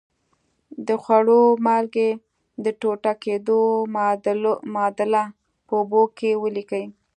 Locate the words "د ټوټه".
2.63-3.13